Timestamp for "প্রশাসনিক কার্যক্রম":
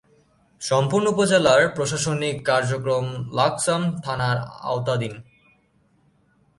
1.75-3.05